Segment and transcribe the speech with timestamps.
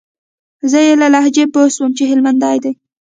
[0.71, 2.71] زه يې له لهجې پوه سوم چې هلمندى دى.